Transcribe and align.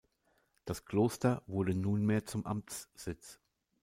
Das 0.65 0.85
Kloster 0.85 1.43
wurde 1.45 1.75
nunmehr 1.75 2.25
zum 2.25 2.43
Amtssitz. 2.47 3.39